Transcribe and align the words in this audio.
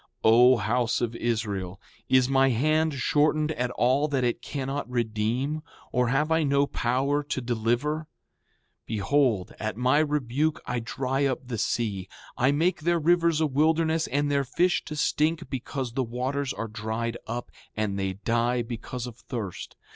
O 0.23 0.57
house 0.57 0.99
of 0.99 1.15
Israel, 1.15 1.79
is 2.09 2.27
my 2.27 2.49
hand 2.49 2.95
shortened 2.95 3.51
at 3.51 3.69
all 3.69 4.07
that 4.07 4.23
it 4.23 4.41
cannot 4.41 4.89
redeem, 4.89 5.61
or 5.91 6.07
have 6.07 6.31
I 6.31 6.41
no 6.41 6.65
power 6.65 7.21
to 7.21 7.39
deliver? 7.39 8.07
Behold, 8.87 9.53
at 9.59 9.77
my 9.77 9.99
rebuke 9.99 10.59
I 10.65 10.79
dry 10.79 11.25
up 11.25 11.47
the 11.47 11.59
sea, 11.59 12.09
I 12.35 12.51
make 12.51 12.79
their 12.81 12.97
rivers 12.99 13.41
a 13.41 13.45
wilderness 13.45 14.07
and 14.07 14.31
their 14.31 14.43
fish 14.43 14.83
to 14.85 14.95
stink 14.95 15.51
because 15.51 15.93
the 15.93 16.03
waters 16.03 16.51
are 16.51 16.67
dried 16.67 17.17
up, 17.27 17.51
and 17.77 17.99
they 17.99 18.13
die 18.13 18.63
because 18.63 19.05
of 19.05 19.17
thirst. 19.17 19.75